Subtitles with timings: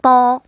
[0.00, 0.42] 包。